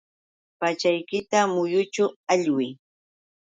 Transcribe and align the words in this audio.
Pachaykita 0.59 1.39
mayućhu 1.53 2.05
aywiy. 2.33 2.71